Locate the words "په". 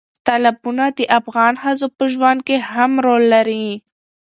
1.97-2.03